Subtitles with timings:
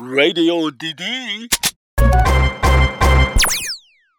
[0.00, 1.48] Radio DD。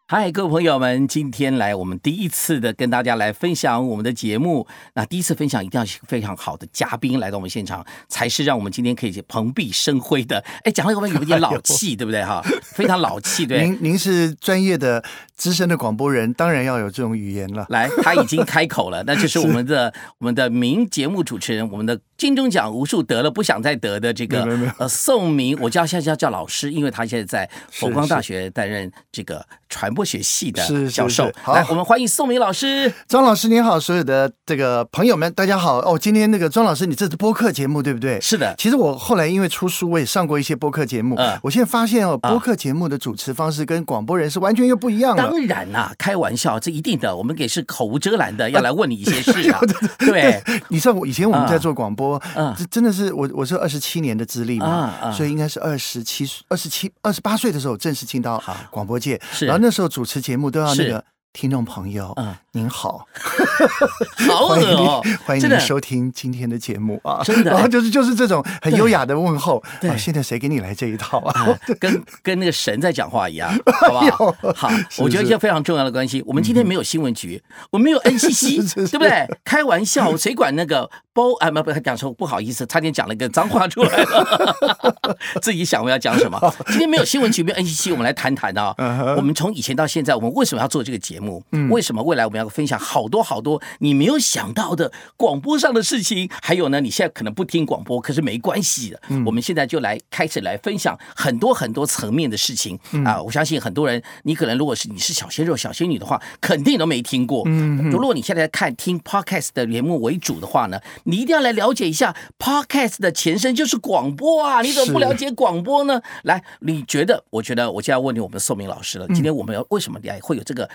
[0.07, 4.67] 嗨，各位朋友们，今天来我们第一次的跟大家来分享我们的节目。
[4.93, 10.43] 那第一次分享一定要是非常好的嘉宾来到我们现场，才是让我们今天可以蓬荜生辉的。
[10.63, 12.43] 哎，讲话有没有有点老气， 对不对哈？
[12.61, 13.63] 非常老气，对。
[13.63, 15.01] 您您是专业的
[15.33, 17.65] 资深的广播人，当然要有这种语言了。
[17.69, 31.31] 来，他已经开口了，那就是我们的我们的名节目主持人，我们的金钟奖无数得了不想再得的这个呃宋明，我叫现在叫叫老师，因为他现在在佛光大学担任这个传播学系的教授。
[31.47, 32.93] 来，我们欢迎宋明老师。
[33.07, 35.79] 庄老师您好，所有的这个朋友们大家好。
[35.79, 38.21] 哦，今天那个庄老师，你这是播客节目对不对？
[38.21, 38.53] 是的。
[38.55, 41.15] 其实我后来因为出书，我也上过一些播客节目。
[41.15, 41.39] 嗯。
[41.41, 45.23] 我现在发现哦，播客节目的主持方式跟广播人是完全又不一样的。
[45.23, 49.59] 当然啦，开玩笑，这一定的，我们也是口无遮拦的，要来问你一些事啊。
[49.97, 50.39] 对。
[50.67, 52.10] 你知道我以前我们在做广播，嗯，
[52.57, 59.19] 这真的是我我是二十七年的资历嘛，所以应该是二十七二十七二十八岁的时候正式进到广播界。
[59.45, 61.03] 然后那时候主持节目都要那个。
[61.33, 63.05] 听众朋友，嗯，您好，
[64.27, 64.77] 好欢迎，
[65.25, 67.21] 欢迎您收听今天的节目啊！
[67.23, 69.63] 真的，然 后就是就是这种很优雅的问候。
[69.79, 71.57] 对，现在谁给你来这一套啊？
[71.79, 74.53] 跟跟那个神在讲话一样， 好不好？
[74.53, 76.21] 好，我觉得一些非常重要的关系。
[76.27, 79.25] 我们今天没有新闻局，我们没有 NCC，对不对？
[79.45, 81.31] 开玩笑，谁管那个包？
[81.39, 85.17] 啊，不不，讲说，不好意思，差点讲了一个脏话出来了。
[85.41, 86.53] 自己想我要讲什么？
[86.67, 88.75] 今天没有新闻局，没有 NCC，我们来谈谈啊。
[89.15, 91.20] 我们从以前到现在，我们为什么要做这个节目？
[91.51, 96.29] 嗯，为什么未来我们要分享好多好多你没有想到的广播上的事情？
[96.41, 99.01] 还有呢，你现在可能不听广播，可是没关系的。
[99.09, 103.21] 嗯，我们现在就来开始来分享很多很多层面的事情啊！
[103.21, 107.43] 我相信很多人，你可能如果是你是小鲜肉、小仙女的话，肯定都没听过。
[107.45, 114.61] 嗯，如果你现在看听 podcast 的节目为主的话呢，你一定要来了解一下 podcast 的前身就是广播啊！
[114.61, 116.01] 你怎么不了解广播呢？
[116.23, 117.23] 来，你觉得？
[117.29, 119.07] 我觉得我就要问你，我们宋明老师了。
[119.09, 120.69] 今天我们要为什么来会有这个？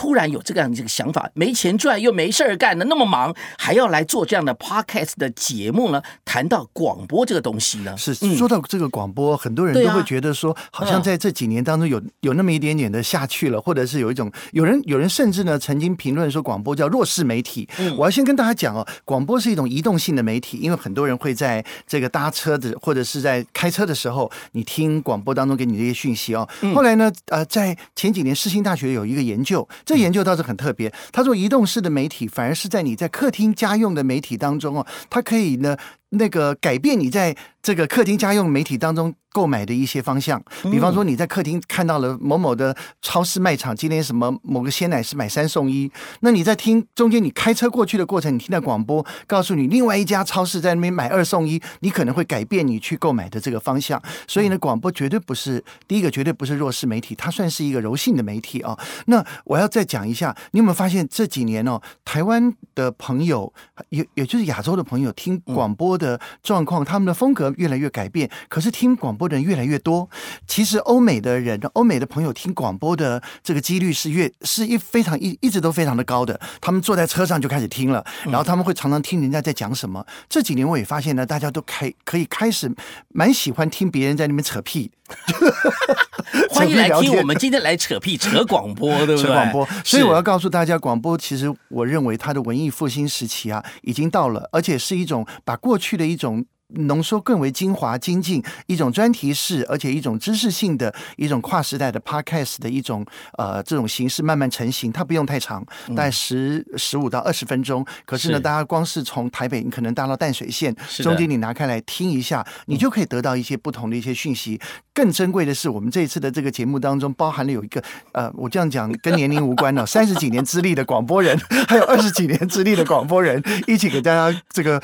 [0.00, 6.02] 突然有这样这个想法，没钱赚又没事儿干的，那么忙，还要来做这样的 podcast 的节目呢？
[6.24, 17.68] 谈到广播这个东西呢，是说到这个广播，很多人都会觉得说，好像在这几年当中有有那么一点点的下去了，或者是有一种有人有人甚至呢曾经评论说广播叫弱势媒体。
[17.98, 26.48] 我要先跟大家讲哦，广播是一种移动性的媒体，因为很多人会在这个搭车的或者是在开车的时候，你听广播当中给你这些讯息哦。
[26.74, 29.68] 后来呢，呃，在前几年世新大学有一个研究。
[29.90, 35.76] 这研究倒是很特别，他说移动式的媒体反而是在你在客厅家用的媒体当中哦，它可以呢
[36.10, 37.36] 那个改变你在。
[37.62, 54.02] 这个客厅家用媒体当中购买的一些方向，比方说你在客厅看到了某某的超市卖场今天什么某个鲜奶是买三送一，那你在听中间你开车过去的过程，你听到广播告诉你另外一家超市在那边买二送一，你可能会改变你去购买的这个方向。
[54.26, 58.76] 所以呢，广播绝对不是第一个，绝对不是弱势媒体，它算是一个柔性的媒体啊。
[59.06, 63.52] 那我要再讲一下，你有没有发现这几年哦，台湾的朋友
[63.90, 67.49] 也也就是亚洲的朋友听广播的状况，他们的风格。
[67.56, 70.08] 越来越改变，可是听广播的人越来越多。
[70.46, 76.40] 其实欧美的人，欧美的朋友听广播的这个几率是越是一非常一一直都非常的高的。
[76.60, 80.04] 他们坐在车上就开始听了，然后他们会常常听人家在讲什么。
[80.28, 82.70] 这几年我也发现呢，大家都开可以开始
[83.08, 84.90] 蛮喜欢听别人在那边扯屁。
[86.50, 89.22] 欢迎来听我们今天来扯屁扯广播， 对不对？
[89.22, 89.68] 扯广播。
[89.84, 96.44] 所以我要告诉大家，广播其实我认为它的文艺复兴时期啊已经到了，而且是一种把过去的一种。
[96.74, 103.04] 浓缩更为精华精进，一种专题式，而且一种知识性的一种跨时代的 podcast 的一种
[103.38, 104.90] 呃这种形式慢慢成型。
[104.92, 107.84] 它不用太长，大概十十五到二十分钟。
[108.04, 114.60] 可是呢，大家光是从台北，你可能搭到淡水线，中间你拿开来听一下，你就可以得到一些不同的一些讯息。
[114.92, 117.82] 更珍贵的是，我们这一次的这个节目当中，包含了有一个
[118.12, 121.38] 呃，我这样讲跟年龄无关的， 三十几年资历的广播人，
[121.68, 124.80] 还有二十几年资历的广播人，一起给大家这个。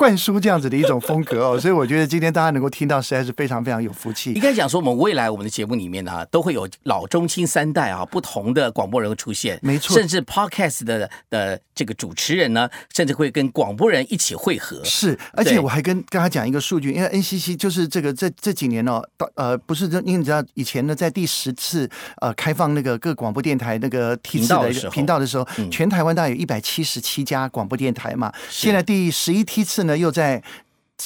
[0.00, 4.32] 灌输这样子的一种风格哦，所以我觉得今天大家能够听到，实在是非常非常有福气。
[4.32, 9.94] 应该讲说，我们未来我们的节目里面呢，都会有老中青三代啊，不同的广播人出现，没错。
[9.94, 14.82] 甚至 podcast 的的这个主持人呢，甚至会跟广播人一起汇合。
[14.84, 21.86] 是，而且我还跟跟他讲一个数据，因为 NCC 就是这个这这几年哦，到呃不是，因为你知道以前呢，在第十次
[22.22, 28.32] 呃开放那个各广播电台那个频道的频道的时候，全台湾大概有一百七十七家广播电台嘛。
[28.48, 29.89] 现在第十一梯次呢。
[29.96, 30.42] 又在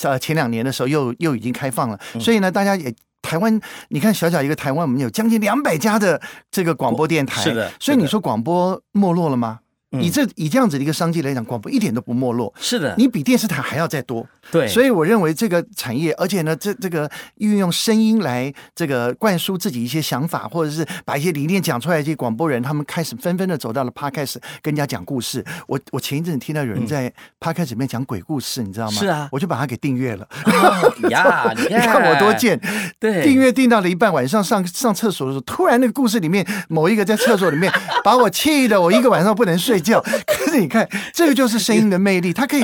[0.03, 6.21] 呃前两年的时候又又已经开放了，所以呢，大家也台湾，你看小小一个台湾，我们有将近两百家的
[6.51, 7.73] 这个广播电台，是的。
[7.81, 9.61] 所以你说广播没落了吗？
[10.00, 12.94] 以这以这样子的一个商机来讲，广播一点都不没落，是的。
[12.96, 25.44] 你比电视台还要再多，对，所以我认为这个产业，而且呢，这这个运用声音来这个灌输自己一些想法，或者是把一些理念讲出来，这些广播人他们开始纷纷的走到了 podcast 跟人家讲故事。
[25.67, 28.93] 我我前一阵听到有人在 podcast 里面讲鬼故事，你知道吗？
[28.93, 30.26] 是啊，我就把它给订阅了。
[31.11, 32.58] 呀， 你看我多贱！
[32.99, 37.73] 对，订阅订到了一半，晚上上上厕所的时候，突然那个故事里面某一个在厕所里面
[38.05, 40.03] 把我气的，我一个晚上不能睡觉。
[40.61, 42.62] 你看，这个就是声音的魅力，它可以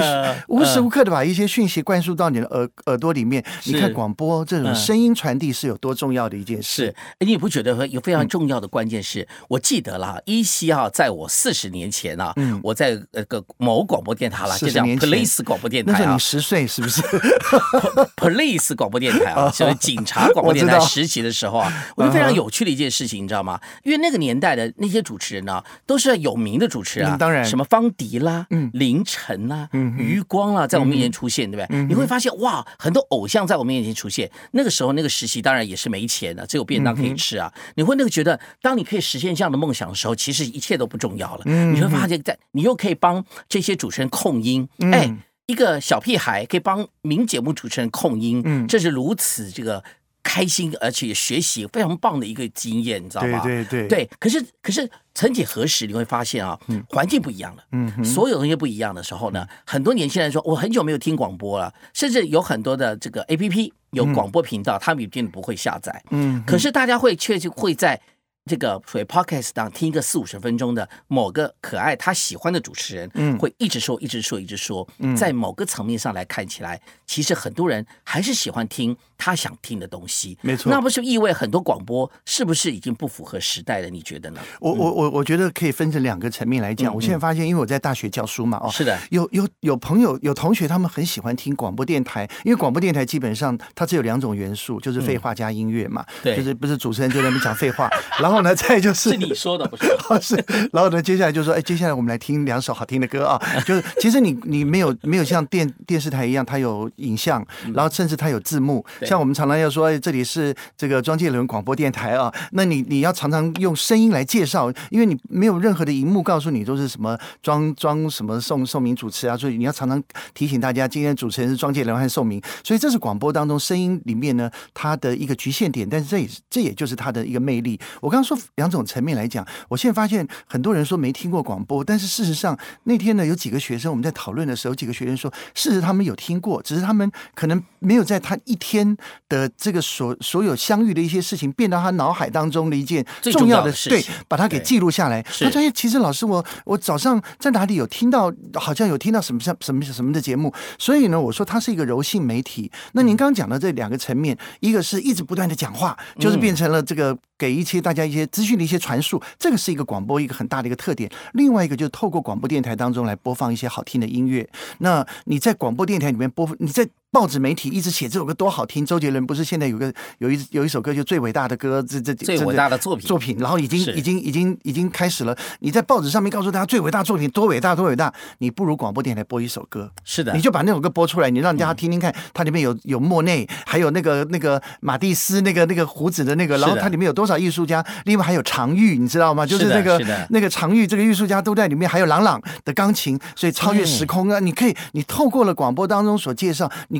[0.48, 3.44] 无时无刻的把一些讯息灌输到你的耳耳朵里面。
[3.64, 6.86] 你看广播这种声音传递是有多重要的一件事。
[6.86, 6.94] 是，
[7.26, 9.26] 你不觉得有非常重要的关键是？
[9.48, 15.96] 我记得啦，依稀啊，在我四十年前啊，我在那个某广播电台啦，就叫 Police 广播电台啊。
[15.96, 17.02] 那时候你十岁是不是？
[18.16, 23.60] Police 广播电台啊，就是警察广播电 台实习的时候啊，我觉得非常有趣的一件事情，你知道吗？
[23.82, 31.84] 因为那个年代的那些主持人呢，都是有名的主持人，当然什么方迪啦、凌晨啦、余光啦，在我们面前出现，对不对？
[31.84, 34.28] 你会发现哇，很多偶像在我面前出现。
[34.50, 37.52] 那个时候那个时期当然也是没钱的，只有便当可以吃啊。
[37.76, 41.44] 你会那个觉得，当你可以实现这样的梦想的时候，其实一切都不重要了。
[41.44, 45.16] 你会发现，在你又可以帮这些主持人控音，哎。
[45.46, 49.82] 一个小屁孩可以帮名节目主持人控音，嗯，这是如此这个
[50.22, 53.40] 开心，而且学习非常棒的一个经验，你知道吗？
[53.42, 53.88] 对对对。
[53.88, 56.58] 对，可是可是，曾几何时你会发现啊，
[56.88, 68.00] 环境不一样了，嗯，所有东西不一样的时候呢，很多年轻人说，我很久没有听广播了，甚至有很多的这个 A P P 有广播频道，他们一定不会下载，嗯，可是大家会却就会在。
[68.46, 74.84] 这个所谓 podcast 当听一个四五十分钟的某个可爱他喜欢的主持人，嗯，会一直说一直说一直说，
[75.16, 80.72] 在某个层面上来看起来，其实很多人还是喜欢听他想听的东西，没错。
[80.72, 83.90] 那不是意味很多广播是不是已经不符合时代了？
[83.90, 84.40] 你觉得呢？
[84.60, 86.92] 我我我我觉得可以分成两个层面来讲。
[86.94, 99.10] 我现在发现，因为我在大学教书嘛，哦，是的，有有有朋友有同学，他们很喜欢听广播电台，因为广播电台基本上它只有两种元素，就是废话加音乐嘛，对，就是不是主持人就在那边讲废话， 然后呢，再就是。
[99.10, 99.86] 是你说的不是？
[100.20, 101.02] 是，然后呢？
[101.02, 103.40] 接下来就说，哎，接下来我们来听两首好听的歌啊！
[103.66, 107.44] 就是其实你你没有没有像电电视台一样，它有影像，
[107.74, 108.84] 然后甚至它有字幕。
[109.10, 112.32] 像我们常常要说，这里是这个庄介伦广播电台啊。
[112.52, 120.00] 那你你要常常用声音来介绍，因为你没有任何的荧幕告诉你都是什么庄庄什么宋宋明主持啊，所以你要常常
[120.32, 122.40] 提醒大家，今天主持人是庄介伦还是宋明。
[122.62, 127.76] 所以这是广播当中声音里面呢它的一个局限点，但是这也是这也就是它的一个魅力。
[128.00, 129.02] 我刚刚说两种层。
[129.02, 138.94] 面来讲，我现在发现很多人说没听过广播，但是事实上那天呢，有几个学生我们在讨论的时候，几个学生说，事实他们有听过，只是他们可能没有在他一天
[139.28, 143.02] 的这个所所有相遇的一些事情变到他脑海当中的一件
[143.32, 145.22] 重要的事对，把它给记录下来。
[145.22, 150.52] 他说：“哎，其实老师，我我早上在哪里有听到，好像有听到什么什什么什么的节目。
[150.78, 152.70] 所以呢，我说它是一个柔性媒体。
[152.92, 158.90] 那您刚刚讲的这两个层面，一个是一直不断的讲话，就是变成了这个给一些大家一些资讯的一些传。
[158.90, 161.08] 传述，这个是一个广播一个很大的一个特点。
[161.34, 164.50] 另外一个就是透过广播电台当中来播放一些好听的音乐。
[164.78, 166.88] 那你在广播电台里面播，你在。
[167.12, 175.36] 报纸媒体一直写这首歌多好听，周杰伦不是现在有个有一有一首歌就最伟大的歌，这这最伟大的作品作品，然后已经已经已经已经开始了。
[175.58, 189.44] 你在报纸上面告诉大家最伟大作品多伟大多伟大，你不如广播电台播一首歌，是的，你就把那首歌播出来，你让大家听听看，它里面有有莫内，还有那个那个马蒂斯那个那个胡子的那个，然后它里面有多少艺术家，另外还有常玉，你知道吗？
[189.44, 194.38] 就是那个那个常玉这个艺术家都在里面，还有朗朗的钢琴，所以超越时空啊！
[194.38, 196.99] 你可以你透过了广播当中所介绍你。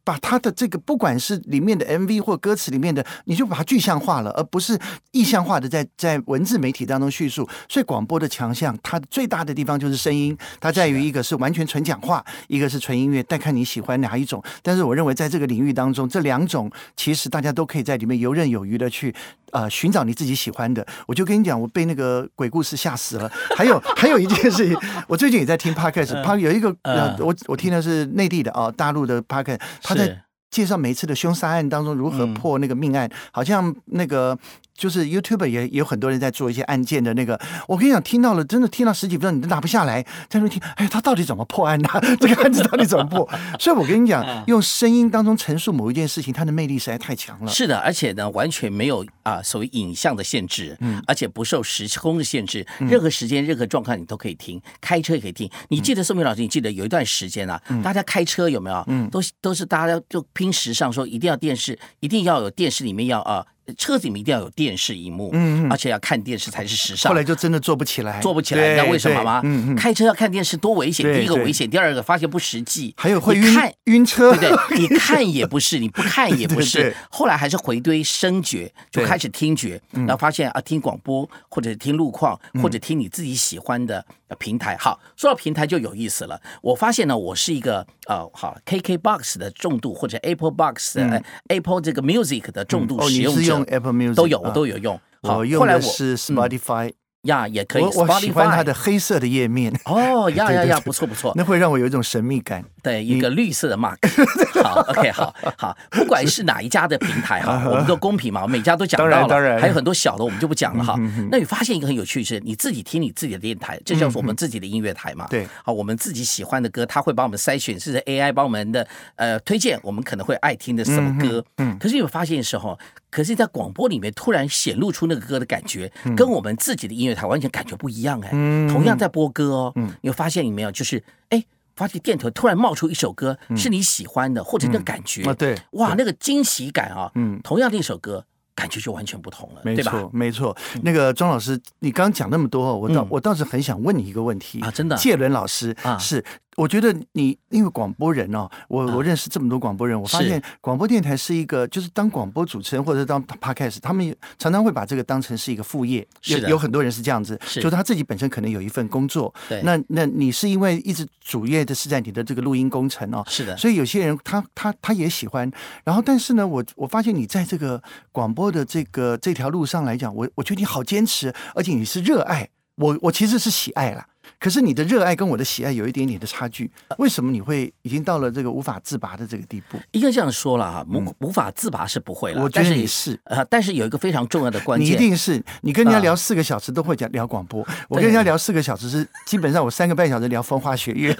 [0.03, 4.77] 把它的这个不管是里面的 MV 或歌词里面的，你就把它具象化了，而不是
[5.11, 7.47] 意象化的在在文字媒体当中叙述。
[7.69, 14.43] 所以广播的强项，它最大的地方就是声音，它在于一个是完全纯讲话，一个是纯音乐，但看你喜欢哪一种。
[14.61, 19.13] 但是我认为在这个领域当中，这两种其实大家都可以在里面游刃有余的去。
[19.51, 23.29] 呃，寻找你自己喜欢的，我就跟你讲，我被那个鬼故事吓死了。
[23.53, 24.77] 还有 还有一件事情，
[25.09, 29.59] 我最近也在听 podcast，他有一个呃，我我听的是内地的啊，大陆的 podcast，
[29.93, 34.37] 他在介绍每一次的凶杀案当中如何破那个命案，好像那个。
[34.81, 41.87] 就是 YouTube 也也有很多人在做一些案件的那个，我跟你讲，听到了，真的听到十几分钟你都拿不下来，在那听，哎，他到底怎么破案的？
[42.19, 43.29] 这个案子到底怎么破？
[43.61, 47.51] 所以我跟你讲，用声音当中陈述某一件事情，它的魅力实在太强了。
[47.51, 55.47] 是的，而且呢，完全没有啊所谓影像的限制，嗯，而且不受时空的限制，任何时间、任何状况你都可以听，开车也可以听。
[55.69, 58.83] 你记得宋明老师，你记得有一段时间啊，大家开车有没有？
[58.87, 63.45] 嗯，都都是大家就拼时尚，说一定要电视，一定要有电视里面要啊。
[63.77, 67.15] 车子里面一定要有电视荧幕，嗯嗯而且要看电视才是时尚后。
[67.15, 69.41] 来就真的做不起来，做不起来，你知道为什么吗？
[69.43, 71.05] 嗯嗯，开车要看电视多危险！
[71.13, 74.79] 第一个危险，第二个发现不实际，还有会晕晕车，对不对？
[74.79, 84.75] 你看也不是，你不看也不是，后来还是回归声觉，就开始听觉，然后发现啊，听广播或者听路况，或者听你自己喜欢的呃平台。
[84.77, 86.39] 好，说到平台就有意思了。
[86.61, 94.99] 我发现呢，我是一个呃，好 KKBox 的重度或者 Apple Box 的、呃 Apple 这个 Music 的重度哦，使用者用 Apple Music 都有，我啊都有用。
[95.23, 96.91] 好，我用后来我的是 Spotify，
[97.23, 101.31] 呀也可以我我喜欢它的黑色的页面，哦 呀呀呀，不错不错。
[101.35, 102.63] 那会让我有一种神秘感。
[102.81, 103.97] 对，一个绿色的 mark。
[104.63, 110.95] 好，OK，好好，不管是哪一家的平台哈， 我们都公平嘛，每家都讲到了，当然当然还有很多小的我们就不讲了哈。
[111.29, 115.27] 那你发现一个很有趣的是，你自己听你自己的电台，这叫做我们自己的音乐台嘛。
[115.29, 121.43] 对，好，我们自己喜欢的歌，它会帮我们筛选，甚至 AI 帮我们的呃推荐，我们可能会爱听的什么歌。
[121.57, 122.77] 嗯，可是有发现的时候，
[123.11, 128.29] 可是在广播里面突然显露出那个歌的感觉，跟我们自己的音乐台完全感觉不一样哎。
[128.67, 129.93] 同样在播歌哦，嗯。
[130.01, 130.71] 你会发现有没有？
[130.71, 131.43] 就是哎。
[131.73, 135.57] 发现电头突然冒出一首歌是你喜欢的，或者那感觉啊对。
[135.71, 137.39] 哇，那个惊喜感啊，嗯。
[137.43, 139.93] 同样的一首歌，感觉就完全不同了，对吧？
[139.93, 140.57] 没错，没错。
[140.83, 143.07] 那个庄老师，你刚刚讲那么多，我倒嗯。
[143.09, 144.59] 我倒是很想问你一个问题。
[144.59, 144.95] 啊真的。
[144.97, 145.97] 谢伦老师啊。
[145.97, 146.23] 是，
[146.57, 157.61] 我觉得你因为广播人哦，我啊我认识这么多广播人，我发现广播电台是一个，就是当广播主持人或者当 podcast，他们常常会把这个当成是一个副业，有有很多人是这样子，是。
[157.61, 159.61] 就是他自己本身可能有一份工作，对。
[159.63, 165.49] 那那你是因为一直主业的是在你的这个录音工程哦，是的，所以有些人他他他也喜欢，
[165.85, 167.81] 然后但是呢，我我发现你在这个
[168.11, 174.05] 广播的这个这条路上来讲，我我觉得你好坚持，而且你是热爱，我我其实是喜爱啦。
[174.39, 179.77] 可是你的热爱跟我的喜爱有一点点的差距，为什么你会已经到了这个无法自拔的这个地步？
[179.91, 191.15] 应该这样说了哈，无无法自拔是不会了，嗯我觉得你是，呃，但是有一个非常重要的关你一，定是，你跟人家啊聊四个小时都会讲聊广播，我跟人家聊四个小时是基本上我三个半小时聊风花雪月，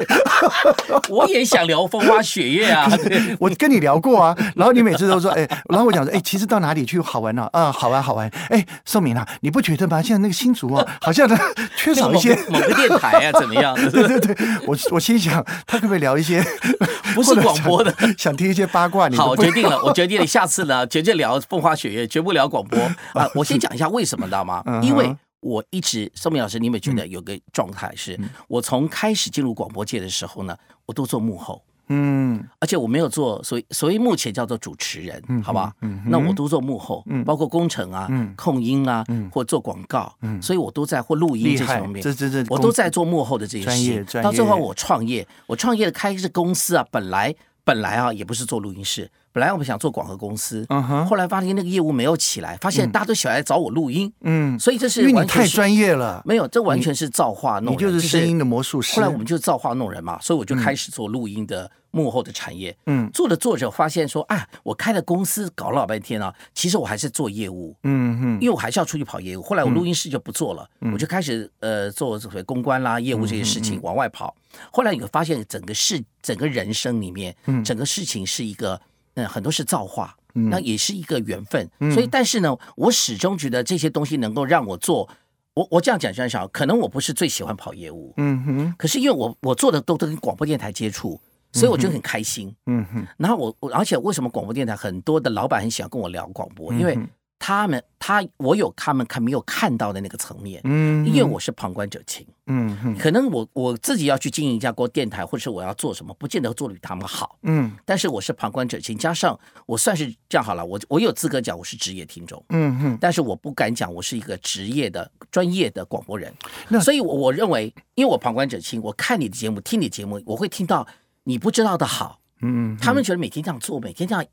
[1.10, 2.89] 我也想聊风花雪月啊，
[3.39, 7.72] 我跟你聊过啊，然后你每次都说，哎，然后我讲说，哎，其实到哪里去好玩呢、啊？
[7.72, 8.29] 好玩好玩。
[8.50, 10.01] 哎，宋明啊，你不觉得吗？
[10.01, 11.38] 现在那个新竹啊，好像呢
[11.77, 12.36] 缺少一些。
[12.50, 13.76] 某个某台啊，怎么样？
[13.92, 14.36] 对对对，
[14.68, 16.44] 我我心想，他可不可以聊一些
[17.14, 17.92] 不是广播的？
[18.00, 19.08] 想想听一些八卦？
[19.08, 22.80] 你好，我决定了， 我决定了，下次呢，绝对聊风花雪月，绝不聊广播
[23.14, 23.30] 啊！
[23.36, 30.56] 我先讲一下为什么，知道吗因为我一直，宋明老师，你有没有觉得有个状态是，我从开始进入广播界的时候呢，
[30.86, 31.62] 我都做幕后。
[31.88, 32.44] 嗯。
[32.60, 35.74] 而且我没有做，所以所以目前叫做主持人，好吧？
[35.82, 38.34] 嗯那我都做幕后，包括工程啊、嗯。
[38.36, 43.76] 控音啊，或做广告，所以我都在或录音这方面，这这这我都在做幕后的这些事。
[43.78, 43.86] 情。
[43.86, 47.34] 专业专到最后我创业，我创业的开是公司啊，本来
[47.64, 51.06] 本来啊也不是做录音室，本来我们想做广和公司，嗯哼。
[51.06, 58.96] 后来发现那个业务没有起来，发现大家都想来找我录音，嗯，所以这是因为你太专业了，没有，这完全是造化弄人，你就是声音的魔术师。
[58.96, 62.76] 后来我们就造化弄人嘛，所以我就开始做录音的幕后的产业。
[62.86, 63.10] 嗯。
[63.12, 69.42] 做着做着发现说，啊，我开了公司搞了老半天啊，其实我还是做业务，嗯嗯因为我还是要出去跑业务。
[69.42, 74.36] 后来我录音室就不做了，我就开始呃做所谓公关啦、业务这些事情往外跑。
[74.72, 78.80] 后来你会发现，整个事、整个人生里面，整个事情是一个
[79.15, 80.15] 嗯很多是造化。
[80.34, 85.10] 那也是一个缘分，所以但是呢，我始终觉得这些东西能够让我做，
[85.56, 91.20] 我我这样讲，这样想，可能我不是最喜欢跑业务，嗯哼可是因为我我做的都都跟广播电台接触，
[91.51, 92.56] 所以我觉得很开心。
[92.68, 96.74] 嗯哼然后我我而且为什么广播电台很多的老板很喜欢跟我聊广播？
[96.74, 97.10] 因为嗯
[97.44, 102.24] 他们他我有他们看没有看到的那个层面，嗯，因为我是旁观者清。
[102.46, 107.40] 嗯哼可能我我自己要去经营一家国电台，或者是我要做什么，不见得做的比他们好。
[107.42, 112.44] 嗯但是我是旁观者清，加上我算是这样好了，我我有资格讲我是职业听众。
[112.50, 116.32] 嗯哼但是我不敢讲我是一个职业的专业的广播人
[116.70, 120.86] 那，所以我我认为，因为我旁观者清，我看你的节目，听你节目，我会听到
[121.24, 122.20] 你不知道的好。
[122.44, 124.26] 嗯他们觉得每天这样做，每天这样，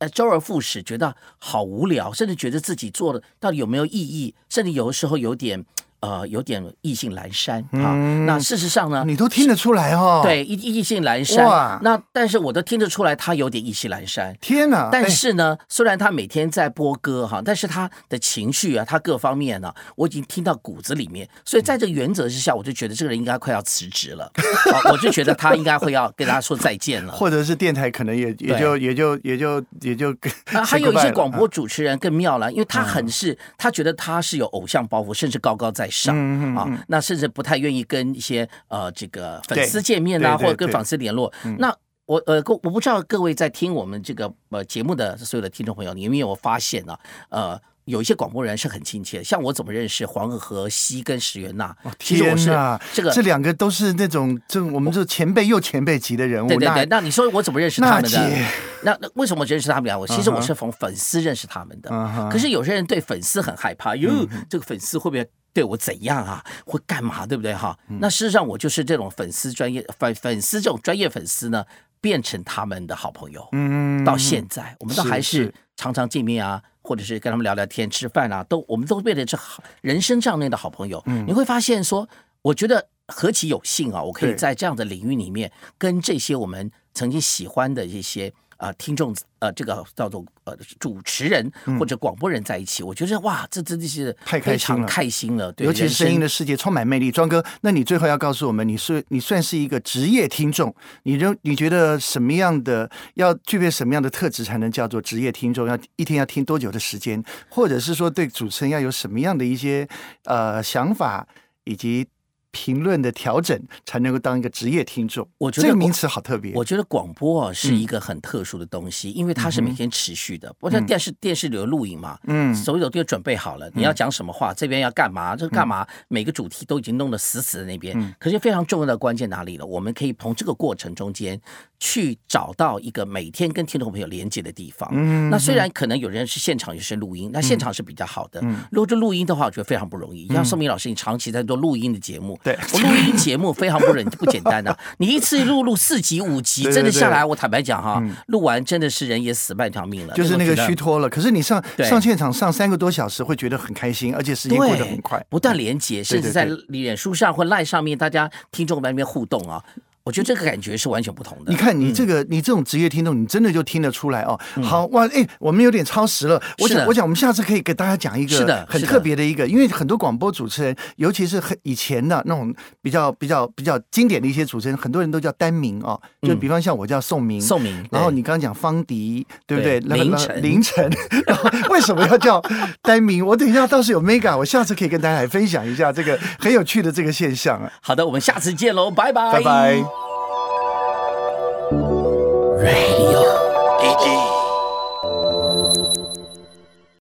[0.00, 5.62] 呃，周而复始，觉得好无聊，甚至觉得自己做的到底有没有意义，甚至有的时候有点
[6.00, 7.94] 呃有点意兴阑珊啊。
[8.26, 11.80] 那事实上呢，你都听得出来哦。，对意意兴阑哇珊。
[11.82, 14.36] 那但是我都听得出来，他有点意兴阑珊。
[14.40, 14.88] 天哪！
[14.90, 21.28] 但哎是呢，虽然他每天在播歌哈，但是他的情绪啊，他各方面呢、我已经听到骨子里面。
[21.44, 24.24] 所以在这个原则之下，我就觉得这个人应该快要辞职了，
[24.72, 27.12] 啊我就觉得他应该会要跟大家说再见了。
[27.12, 30.10] 或者是电台可能也也就也就也就也就
[30.52, 41.32] 啊， 还有一些广播主持人更妙了，因为他很是，他觉得他是有偶像包袱，甚至高高在上嗯嗯啊，那甚至不太愿意跟一些呃这个粉丝见面啊，对对或者跟粉丝联络。
[41.58, 41.74] 那
[42.06, 46.96] 我呃，各我不知道各位在听我们这个呃节目的所有的听众朋友，你有没有发现呢？
[47.28, 51.76] 呃，有一些广播人是很亲切的，像我怎么认识黄河西跟石原娜？
[52.00, 56.48] 其实我是天哪，这个这两个都是那种这我们这前辈又前辈级的人物。
[56.48, 58.46] 对对对，那你说我怎么认识他们的？
[58.82, 59.96] 那那为什么我认识他们俩？
[59.96, 61.90] 我其实我是从粉丝认识他们的。
[62.28, 64.10] 可是有些人对粉丝很害怕，哟，
[64.48, 66.44] 这个粉丝会不会对我怎样啊？
[66.64, 67.26] 会干嘛？
[67.26, 67.78] 对不对哈？
[67.88, 71.64] 嗯那事实上我就是这种粉丝专业粉粉丝这种专业粉丝呢，
[72.00, 73.48] 变成他们的好朋友。
[73.52, 81.02] 嗯到现在，我们都还是是常常见面啊，或者是跟他们聊聊天、吃饭啊，都我们都变成是好人生上面的好朋友。
[81.06, 82.08] 嗯你会发现说，
[82.42, 84.02] 我觉得何其有幸啊！
[84.02, 95.50] 我可以在这样的领域里面，跟这些我们曾经喜欢的一些啊、听众呃，这个叫做呃主持人或者广播人在一起，我觉得哇，这真的是嗯太开心了开心了。
[95.52, 97.10] 对，尤其是声音的世界充满魅力。
[97.10, 100.74] 庄哥，那你最后要告诉我们，你是你算是一个职业听众，
[101.04, 105.66] 你认你觉得什么样的要具备什么样的特质才能叫做职业听众？
[105.66, 109.88] 要一天要听多久的时间，或者是说对主持人要有什么样的一些
[110.24, 111.26] 呃想法
[111.64, 112.06] 以及
[112.52, 115.26] 评论的调整，才能够当一个职业听众？
[115.38, 116.52] 我觉得这个名词好特别。
[116.54, 120.52] 我觉得广播啊是嗯一个很特殊的东西，因为它是每天持续的。
[120.58, 127.98] 不像电视，电视里有录影嘛，嗯所有都准备好了，你要讲什么话，这边要干嘛，这个干嘛，每个主题都已经弄得死死的那边。
[127.98, 129.64] 嗯可是非常重要的关键哪里了？
[129.64, 131.40] 我们可以从这个过程中间
[131.78, 134.88] 去找到一个每天跟听众朋友连接的地方。
[134.92, 138.40] 嗯那虽然可能有人是现场，有些录音，那现场是比较好的。
[138.42, 140.26] 嗯如果是录音的话，我觉得非常不容易。
[140.28, 142.58] 像宋明老师，你长期在做录音的节目，对。
[142.72, 150.14] 我录音节目非常不忍不简单的、 你一次录录四集五集，真的下来，我坦白讲哈嗯，录完真的是人也死半条命了。
[150.14, 155.24] 就是那个虚脱了，可是你上上现场上三个多小时，会觉得很开心，而且时间过得很快。
[155.28, 159.62] 不断连接，甚至在脸书上或赖上面，大家听众在那边互动啊，
[160.04, 161.50] 我觉得这个感觉是完全不同的。
[161.50, 164.38] 你看，你这嗯个、你这种职业听众，你真的就听得出来哦。
[164.62, 166.40] 好哇，哎，我们有点超时了。
[166.58, 172.52] 我想，我想我们下次可以给大家讲一是个很特别的一个，因为很多广播主持人，尤其是很以前的那种
[172.82, 176.00] 比较比较比较经典的一些主持人，很多人都叫单名哦。
[176.22, 179.80] 就比方像我叫宋明，宋明对然后你刚刚讲方迪，对不对？
[179.80, 180.90] 凌晨凌晨，
[181.26, 182.42] 然后为什么要叫
[182.82, 183.24] 单名？
[183.24, 187.70] 我等一下倒是有 mega，我下次可以跟大家来分享一下这个很有趣的这个现象啊。
[187.82, 189.99] 好的，我们下次见喽，拜拜，拜拜。